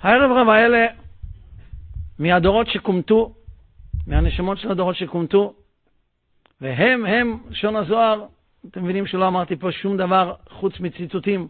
[0.01, 0.87] הערב רב האלה,
[2.19, 3.35] מהדורות שקומטו,
[4.07, 5.55] מהנשמות של הדורות שקומטו,
[6.61, 8.27] והם, הם, לשון הזוהר,
[8.67, 11.49] אתם מבינים שלא אמרתי פה שום דבר חוץ מציטוטים,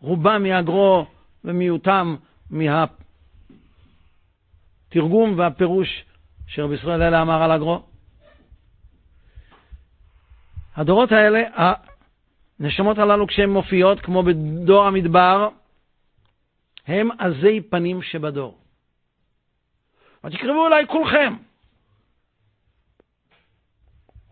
[0.00, 1.06] רובם מהגרו
[1.44, 2.16] ומיעוטם
[4.90, 6.04] מהתרגום והפירוש
[6.46, 7.82] שרבי ישראל אלה אמר על הגרו.
[10.76, 11.42] הדורות האלה,
[12.60, 15.48] הנשמות הללו כשהן מופיעות, כמו בדור המדבר,
[16.86, 18.58] הם עזי פנים שבדור.
[20.24, 21.36] ותקרבו אליי כולכם.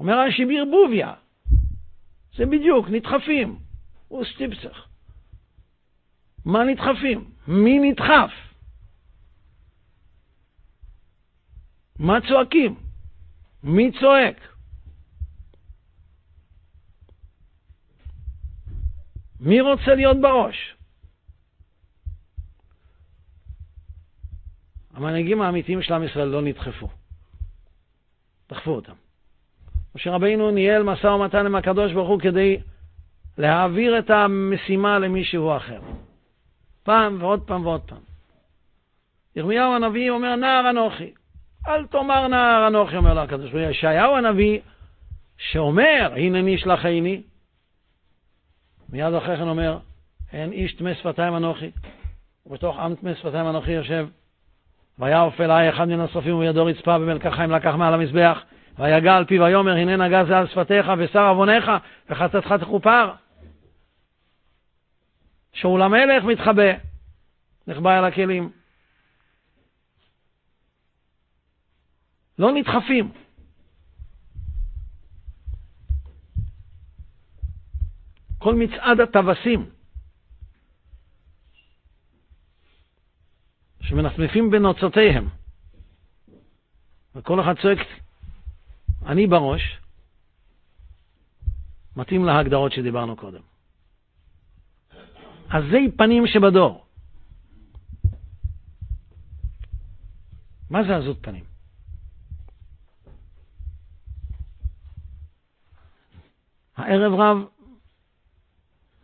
[0.01, 1.15] אומר רש"י בערבוביה,
[2.39, 3.59] זה בדיוק, נדחפים,
[4.09, 4.87] הוא סטיפסך.
[6.45, 7.31] מה נדחפים?
[7.49, 8.31] מי נדחף?
[11.99, 12.75] מה צועקים?
[13.63, 14.37] מי צועק?
[19.41, 20.77] מי רוצה להיות בראש?
[24.91, 26.89] המנהיגים האמיתיים של עם ישראל לא נדחפו.
[28.49, 29.08] דחפו אותם.
[29.95, 32.59] משה רבינו ניהל משא ומתן עם הקדוש ברוך הוא כדי
[33.39, 35.81] להעביר את המשימה למישהו אחר.
[36.83, 37.99] פעם ועוד פעם ועוד פעם.
[39.37, 41.13] ירמיהו הנביא אומר, נער אנוכי.
[41.69, 43.71] אל תאמר נער אנוכי, אומר לו הקדוש ברוך הוא.
[43.71, 44.61] ישעיהו הנביא,
[45.39, 47.23] שאומר, הנני שלחני,
[48.89, 49.79] מיד אחרי כן אומר,
[50.33, 51.71] אין איש טמא שפתיים אנוכי,
[52.47, 54.09] ובתוך עם טמא שפתיים אנוכי יושב.
[54.99, 58.43] ויעוף אלי אחד מן השרפים ובידו רצפה במלקחיים לקח מעל המזבח,
[58.79, 61.71] ויגע על פיו ויאמר, הנה נגע זה על שפתיך ושר עוונך
[62.11, 63.15] וחטאתך תכופר.
[65.53, 66.73] שאול המלך מתחבא,
[67.67, 68.53] נחבא אל הכלים.
[72.39, 73.13] לא נדחפים.
[78.39, 79.71] כל מצעד הטווסים
[83.81, 85.29] שמנפנפים בנוצותיהם,
[87.15, 87.79] וכל אחד צועק,
[89.09, 89.79] אני בראש,
[91.97, 93.41] מתאים להגדרות שדיברנו קודם.
[95.51, 96.85] עזי פנים שבדור.
[100.71, 101.45] מה זה עזות פנים?
[106.77, 107.37] הערב רב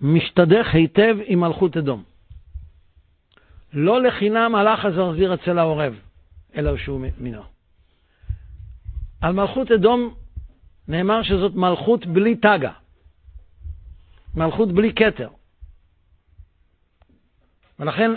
[0.01, 2.05] משתדך היטב עם מלכות אדום.
[3.73, 5.95] לא לחינם הלך הזרזיר אצל העורב,
[6.55, 7.54] אלא שהוא מינו.
[9.25, 10.15] על מלכות אדום
[10.89, 12.73] נאמר שזאת מלכות בלי תגה,
[14.35, 15.29] מלכות בלי כתר.
[17.79, 18.11] ולכן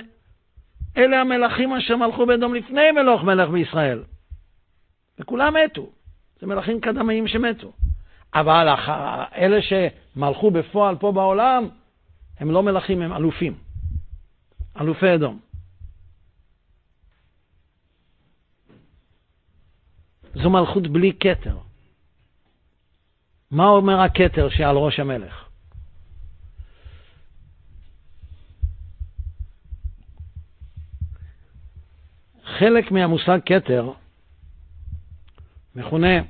[0.98, 4.04] אלה המלכים אשר מלכו באדום לפני מלוך מלך בישראל.
[5.20, 5.90] וכולם מתו.
[6.40, 7.72] זה מלכים קדמאים שמתו.
[8.34, 8.68] אבל
[9.36, 11.70] אלה שמלכו בפועל פה בעולם,
[12.40, 13.54] הם לא מלכים, הם אלופים.
[14.82, 15.40] אלופי אדום.
[20.44, 21.58] זו מלכות בלי כתר.
[23.52, 25.48] מה אומר הכתר שעל ראש המלך?
[32.60, 33.92] חלק מהמושג כתר
[35.76, 36.22] מכונה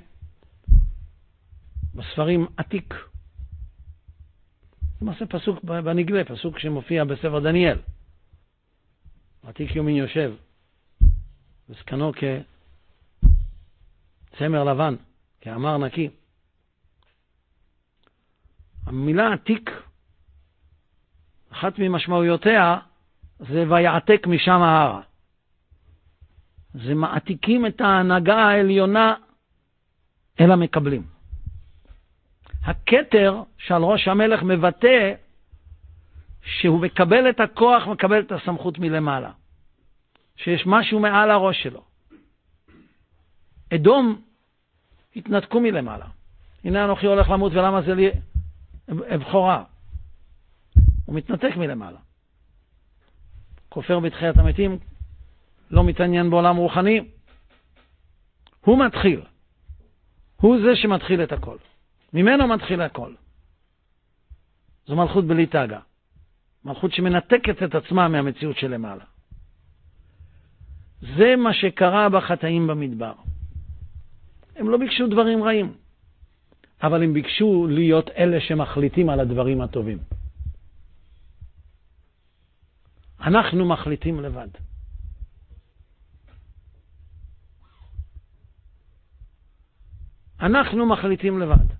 [1.93, 2.93] בספרים עתיק.
[5.01, 7.77] למעשה פסוק בנגלה, פסוק שמופיע בספר דניאל.
[9.43, 10.33] עתיק יומין יושב.
[11.69, 12.11] וזקנו
[14.37, 14.95] כצמר לבן,
[15.41, 16.09] כאמר נקי.
[18.85, 19.71] המילה עתיק,
[21.51, 22.77] אחת ממשמעויותיה
[23.39, 25.01] זה ויעתק משם ההרה.
[26.73, 29.15] זה מעתיקים את ההנהגה העליונה
[30.39, 31.03] אל המקבלים.
[32.63, 35.13] הכתר שעל ראש המלך מבטא
[36.41, 39.31] שהוא מקבל את הכוח, מקבל את הסמכות מלמעלה.
[40.35, 41.83] שיש משהו מעל הראש שלו.
[43.73, 44.26] אדום
[45.17, 46.05] התנתקו מלמעלה.
[46.63, 48.09] הנה אנוכי הולך למות ולמה זה לי
[49.19, 49.63] בכורה.
[51.05, 51.97] הוא מתנתק מלמעלה.
[53.69, 54.79] כופר בתחיית המתים,
[55.71, 57.07] לא מתעניין בעולם רוחני.
[58.61, 59.21] הוא מתחיל.
[60.35, 61.57] הוא זה שמתחיל את הכל.
[62.13, 63.13] ממנו מתחיל הכל.
[64.85, 65.79] זו מלכות בלי תגה.
[66.65, 69.03] מלכות שמנתקת את עצמה מהמציאות שלמעלה.
[71.01, 73.13] זה מה שקרה בחטאים במדבר.
[74.57, 75.73] הם לא ביקשו דברים רעים,
[76.83, 79.97] אבל הם ביקשו להיות אלה שמחליטים על הדברים הטובים.
[83.21, 84.47] אנחנו מחליטים לבד.
[90.39, 91.76] אנחנו מחליטים לבד.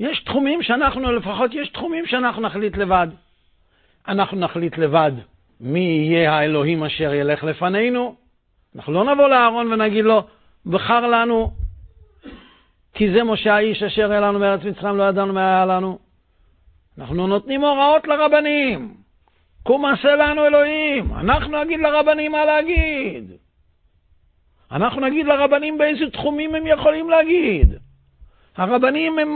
[0.00, 3.08] יש תחומים שאנחנו, לפחות יש תחומים שאנחנו נחליט לבד.
[4.08, 5.12] אנחנו נחליט לבד
[5.60, 8.14] מי יהיה האלוהים אשר ילך לפנינו.
[8.76, 10.22] אנחנו לא נבוא לאהרון ונגיד לו,
[10.66, 11.50] בחר לנו,
[12.94, 15.98] כי זה משה האיש אשר היה לנו מארץ מצרים, לא ידענו מה היה לנו.
[16.98, 18.94] אנחנו נותנים הוראות לרבנים.
[19.62, 21.12] קום עשה לנו אלוהים.
[21.12, 23.32] אנחנו נגיד לרבנים מה להגיד.
[24.70, 27.74] אנחנו נגיד לרבנים באיזה תחומים הם יכולים להגיד.
[28.56, 29.28] הרבנים הם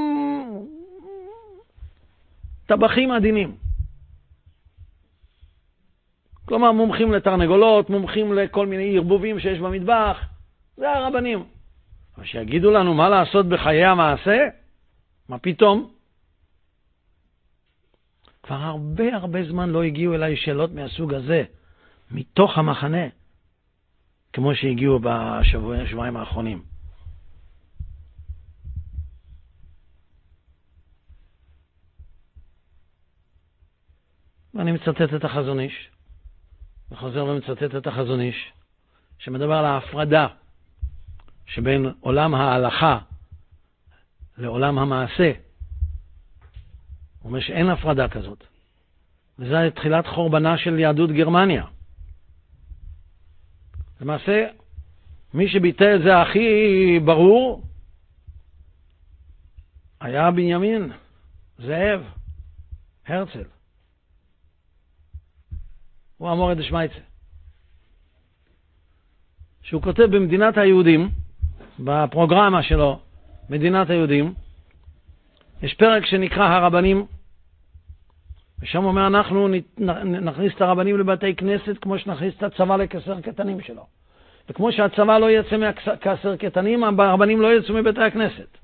[2.66, 3.57] טבחים עדינים.
[6.45, 10.18] כלומר, מומחים לתרנגולות, מומחים לכל מיני ערבובים שיש במטבח,
[10.77, 11.45] זה הרבנים.
[12.16, 14.49] אבל שיגידו לנו מה לעשות בחיי המעשה,
[15.29, 15.91] מה פתאום?
[18.43, 21.45] כבר הרבה הרבה זמן לא הגיעו אליי שאלות מהסוג הזה,
[22.11, 23.07] מתוך המחנה,
[24.33, 26.70] כמו שהגיעו בשבועיים האחרונים.
[34.55, 35.90] ואני מצטט את החזון איש,
[36.90, 38.53] וחוזר ומצטט את החזון איש,
[39.18, 40.26] שמדבר על ההפרדה
[41.46, 42.98] שבין עולם ההלכה
[44.38, 45.32] לעולם המעשה.
[47.18, 48.44] הוא אומר שאין הפרדה כזאת.
[49.38, 51.64] וזה תחילת חורבנה של יהדות גרמניה.
[54.01, 54.46] למעשה,
[55.34, 57.62] מי שביטא את זה הכי ברור
[60.01, 60.92] היה בנימין,
[61.59, 62.03] זאב,
[63.07, 63.59] הרצל.
[66.21, 66.99] הוא אמור את דשמייצה.
[69.62, 71.11] שהוא כותב במדינת היהודים,
[71.79, 73.01] בפרוגרמה שלו,
[73.51, 74.35] מדינת היהודים,
[75.62, 77.07] יש פרק שנקרא הרבנים,
[78.59, 79.49] ושם אומר אנחנו
[80.05, 83.87] נכניס את הרבנים לבתי כנסת כמו שנכניס את הצבא לכסר קטנים שלו.
[84.49, 88.59] וכמו שהצבא לא יצא מכסר קטנים, הרבנים לא יצאו מבתי הכנסת.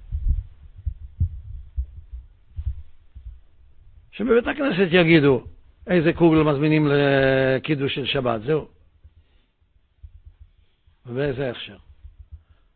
[4.11, 5.45] שבבית הכנסת יגידו,
[5.87, 8.69] איזה קוגל מזמינים לקידוש של שבת, זהו.
[11.07, 11.77] ובאיזה הכשר.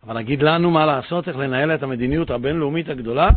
[0.02, 3.28] אבל להגיד לנו מה לעשות, איך לנהל את המדיניות הבינלאומית הגדולה?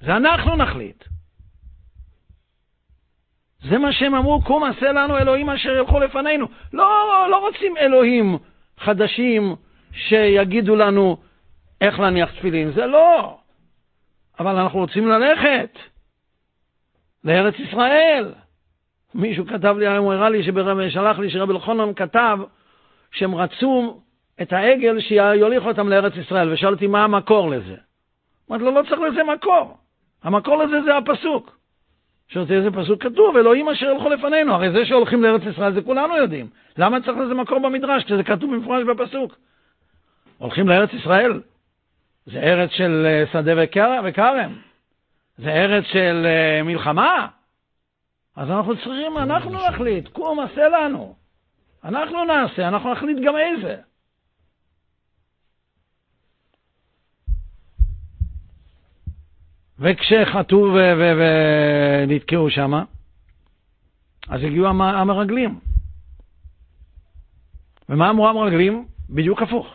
[0.00, 1.04] זה אנחנו נחליט.
[3.70, 6.46] זה מה שהם אמרו, קום עשה לנו אלוהים אשר ילכו לפנינו.
[6.72, 8.38] לא, לא רוצים אלוהים
[8.78, 9.56] חדשים
[9.92, 11.16] שיגידו לנו
[11.80, 13.38] איך להניח תפילין, זה לא.
[14.40, 15.78] אבל אנחנו רוצים ללכת.
[17.24, 18.32] לארץ ישראל.
[19.14, 20.42] מישהו כתב לי הוא הראה לי,
[20.90, 22.38] שלח לי שרבי אלחונן כתב
[23.10, 24.00] שהם רצו
[24.42, 27.76] את העגל שיוליכו אותם לארץ ישראל, ושאל אותי מה המקור לזה.
[28.50, 29.76] אמרתי לו, לא צריך לזה מקור.
[30.22, 31.58] המקור לזה זה הפסוק.
[32.28, 34.54] שאלתי איזה פסוק כתוב, אלוהים אשר ילכו לפנינו.
[34.54, 36.46] הרי זה שהולכים לארץ ישראל זה כולנו יודעים.
[36.78, 39.36] למה צריך לזה מקור במדרש כשזה כתוב במפורש בפסוק?
[40.38, 41.40] הולכים לארץ ישראל,
[42.26, 44.52] זה ארץ של אה, שדה וכרם.
[45.36, 47.28] זה ארץ של uh, מלחמה,
[48.36, 51.16] אז אנחנו צריכים, אנחנו נחליט, קום עשה לנו.
[51.84, 53.76] אנחנו נעשה, אנחנו נחליט גם איזה.
[59.78, 62.72] וכשחטאו ונתקעו שם,
[64.28, 65.60] אז הגיעו המרגלים.
[67.88, 68.86] ומה אמרו המרגלים?
[69.10, 69.66] בדיוק הפוך.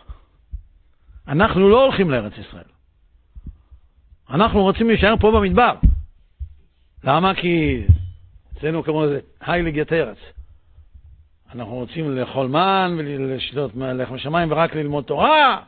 [1.27, 2.78] אנחנו לא הולכים לארץ ישראל.
[4.29, 5.73] אנחנו רוצים להישאר פה במדבר.
[7.03, 7.35] למה?
[7.35, 7.83] כי
[8.57, 10.17] אצלנו כמו זה הייליג יתרץ.
[11.53, 15.63] אנחנו רוצים לאכול מן ולשתות לחם שמיים ורק ללמוד תורה,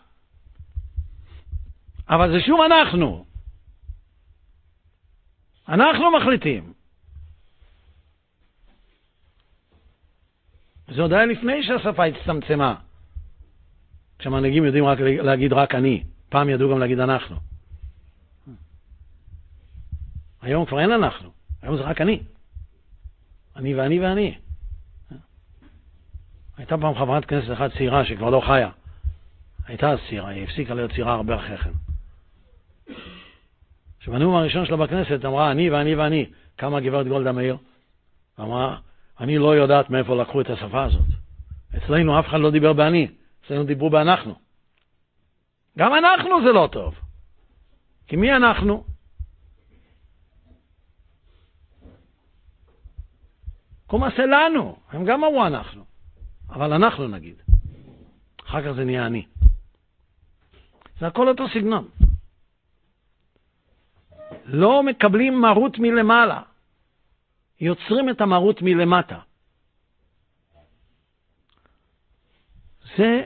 [2.09, 3.25] אבל זה שוב אנחנו.
[5.69, 6.73] אנחנו מחליטים.
[10.87, 12.75] זה עוד היה לפני שהשפה הצטמצמה.
[14.19, 17.35] כשהמנהיגים יודעים רק להגיד רק אני, פעם ידעו גם להגיד אנחנו.
[20.41, 21.29] היום כבר אין אנחנו,
[21.61, 22.23] היום זה רק אני.
[23.55, 24.37] אני ואני ואני.
[26.57, 28.69] הייתה פעם חברת כנסת אחת צעירה שכבר לא חיה.
[29.65, 31.71] הייתה אז צעירה, היא הפסיקה להיות צעירה הרבה אחרי כן.
[33.99, 36.25] שבנאום הראשון שלה בכנסת אמרה אני ואני ואני.
[36.55, 37.57] קמה גברת גולדה מאיר,
[38.39, 38.77] אמרה,
[39.19, 41.05] אני לא יודעת מאיפה לקחו את השפה הזאת.
[41.77, 43.07] אצלנו אף אחד לא דיבר באני,
[43.45, 44.35] אצלנו דיברו באנחנו.
[45.77, 46.95] גם אנחנו זה לא טוב.
[48.07, 48.83] כי מי אנחנו?
[53.91, 55.83] קום עשה לנו, הם גם אמרו אנחנו,
[56.49, 57.35] אבל אנחנו נגיד.
[58.45, 59.25] אחר כך זה נהיה אני.
[60.99, 61.87] זה הכל אותו סגנון.
[64.45, 66.41] לא מקבלים מרות מלמעלה,
[67.59, 69.19] יוצרים את המרות מלמטה.
[72.97, 73.23] זה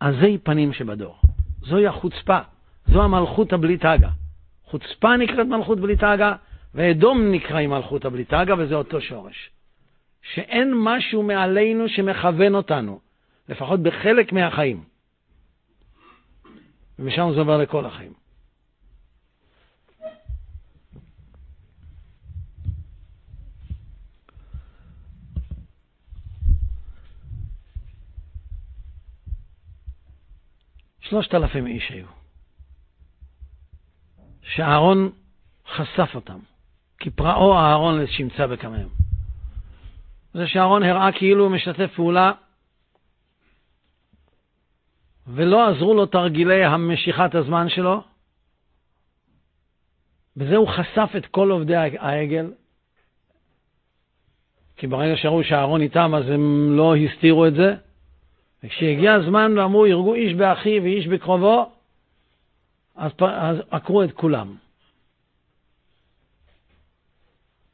[0.00, 1.18] עזי פנים שבדור.
[1.60, 2.38] זוהי החוצפה,
[2.86, 4.10] זו המלכות הבלי תגה.
[4.64, 6.36] חוצפה נקראת מלכות בלי תגה,
[6.74, 9.50] ואדום נקרא עם מלכות הבלי תגה, וזה אותו שורש.
[10.22, 13.00] שאין משהו מעלינו שמכוון אותנו,
[13.48, 14.84] לפחות בחלק מהחיים.
[16.98, 18.12] ומשם זה עובר לכל החיים.
[31.00, 32.06] שלושת אלפים איש היו,
[34.42, 35.12] שאהרון
[35.66, 36.38] חשף אותם,
[37.02, 38.88] כי פרעו אהרון לשמצה בקמיהם.
[40.34, 42.32] זה שאהרון הראה כאילו הוא משתף פעולה,
[45.26, 48.02] ולא עזרו לו תרגילי המשיכת הזמן שלו,
[50.36, 52.52] בזה הוא חשף את כל עובדי העגל,
[54.76, 57.74] כי ברגע שראו שאהרון איתם אז הם לא הסתירו את זה,
[58.64, 61.72] וכשהגיע הזמן ואמרו, ירגו איש באחיו ואיש בקרובו,
[62.96, 64.56] אז, אז עקרו את כולם.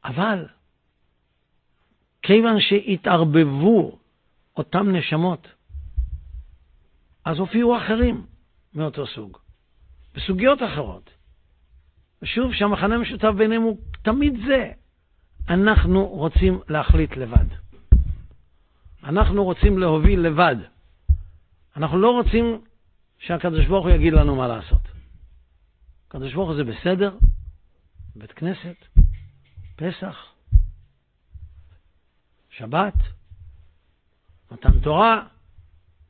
[0.05, 0.45] אבל
[2.21, 3.99] כיוון שהתערבבו
[4.57, 5.47] אותם נשמות,
[7.25, 8.25] אז הופיעו אחרים
[8.73, 9.37] מאותו סוג,
[10.15, 11.09] בסוגיות אחרות.
[12.21, 14.71] ושוב, שהמחנה המשותף ביניהם הוא תמיד זה.
[15.49, 17.45] אנחנו רוצים להחליט לבד.
[19.03, 20.55] אנחנו רוצים להוביל לבד.
[21.77, 22.61] אנחנו לא רוצים
[23.19, 24.81] שהקדוש ברוך הוא יגיד לנו מה לעשות.
[26.07, 27.17] הקדוש ברוך הוא זה בסדר,
[28.15, 28.75] בית כנסת,
[29.79, 30.33] פסח,
[32.49, 32.93] שבת,
[34.51, 35.25] מתן תורה,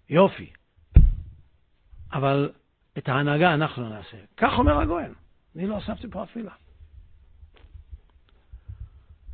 [0.09, 0.49] יופי.
[2.13, 2.51] אבל
[2.97, 4.17] את ההנהגה אנחנו נעשה.
[4.37, 5.13] כך אומר הגויין,
[5.55, 6.49] אני לא הוספתי פה אפילו.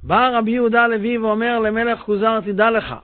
[0.04, 2.96] בא רבי יהודה הלוי ואומר למלך כוזר, תדע לך,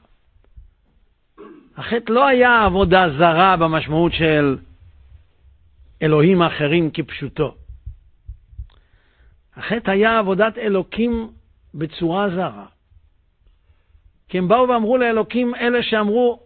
[1.78, 4.58] החטא לא היה עבודה זרה במשמעות של
[6.02, 7.61] אלוהים אחרים כפשוטו.
[9.62, 11.32] החטא היה עבודת אלוקים
[11.74, 12.66] בצורה זרה.
[14.30, 16.40] כי הם באו ואמרו לאלוקים, אלה שאמרו,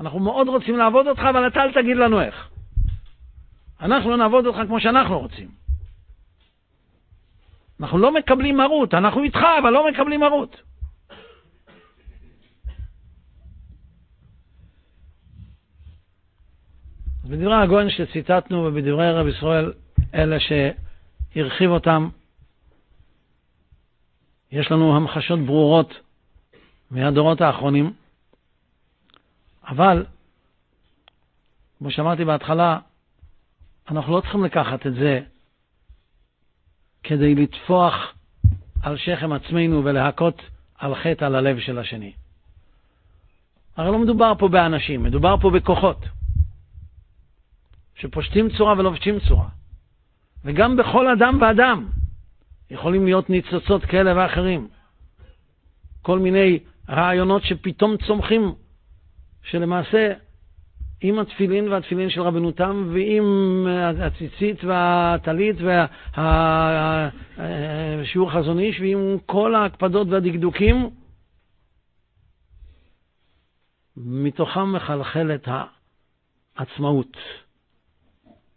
[0.00, 2.48] אנחנו מאוד רוצים לעבוד אותך, אבל אתה אל תגיד לנו איך.
[3.80, 5.48] אנחנו נעבוד אותך כמו שאנחנו רוצים.
[7.80, 10.62] אנחנו לא מקבלים מרות, אנחנו איתך, אבל לא מקבלים מרות.
[17.24, 19.72] בדברי הגויין שציטטנו ובדברי רב ישראל,
[20.14, 20.40] אלה
[21.36, 22.08] שהרחיב אותם,
[24.52, 25.94] יש לנו המחשות ברורות
[26.90, 27.92] מהדורות האחרונים,
[29.68, 30.06] אבל,
[31.78, 32.78] כמו שאמרתי בהתחלה,
[33.90, 35.20] אנחנו לא צריכים לקחת את זה
[37.02, 37.94] כדי לטפוח
[38.82, 40.42] על שכם עצמנו ולהכות
[40.78, 42.12] על חטא על הלב של השני.
[43.76, 45.98] הרי לא מדובר פה באנשים, מדובר פה בכוחות.
[47.94, 49.48] שפושטים צורה ולובשים צורה.
[50.46, 51.86] וגם בכל אדם ואדם
[52.70, 54.68] יכולים להיות ניצוצות כאלה ואחרים.
[56.02, 58.54] כל מיני רעיונות שפתאום צומחים,
[59.42, 60.12] שלמעשה
[61.00, 63.66] עם התפילין והתפילין של רבנותם ועם
[64.00, 65.56] הציצית והטלית
[67.36, 70.90] והשיעור חזון איש ועם כל ההקפדות והדקדוקים,
[73.96, 75.48] מתוכם מחלחלת
[76.56, 77.16] העצמאות.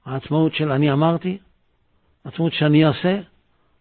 [0.06, 1.38] העצמאות של אני אמרתי,
[2.34, 3.22] עצמאות שאני אעשה,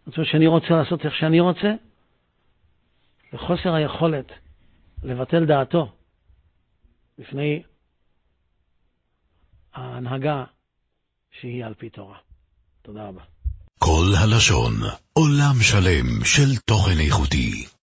[0.06, 1.72] עצמאות שאני רוצה לעשות איך שאני רוצה,
[3.32, 4.26] וחוסר היכולת
[5.02, 5.92] לבטל דעתו
[7.18, 7.62] בפני
[9.74, 10.44] ההנהגה
[11.30, 12.18] שהיא על פי תורה.
[12.82, 13.22] תודה רבה.
[13.78, 14.72] כל הלשון,
[15.12, 17.68] עולם שלם של תוכן איכותי.